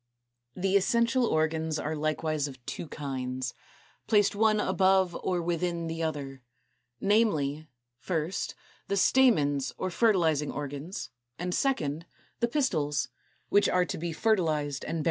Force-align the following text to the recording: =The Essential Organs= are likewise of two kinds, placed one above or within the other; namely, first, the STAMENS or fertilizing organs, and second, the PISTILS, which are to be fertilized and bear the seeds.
=The 0.55 0.75
Essential 0.75 1.27
Organs= 1.27 1.77
are 1.77 1.95
likewise 1.95 2.47
of 2.47 2.65
two 2.65 2.87
kinds, 2.87 3.53
placed 4.07 4.33
one 4.35 4.59
above 4.59 5.15
or 5.21 5.43
within 5.43 5.85
the 5.85 6.01
other; 6.01 6.41
namely, 6.99 7.67
first, 7.99 8.55
the 8.87 8.97
STAMENS 8.97 9.73
or 9.77 9.91
fertilizing 9.91 10.49
organs, 10.51 11.11
and 11.37 11.53
second, 11.53 12.07
the 12.39 12.47
PISTILS, 12.47 13.09
which 13.49 13.69
are 13.69 13.85
to 13.85 13.97
be 13.99 14.11
fertilized 14.11 14.83
and 14.85 14.95
bear 14.95 14.95
the 14.95 14.97
seeds. 14.97 14.99